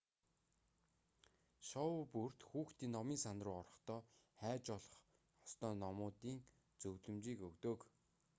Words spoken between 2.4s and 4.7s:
хүүхдийн номын сан руу орохдоо хайж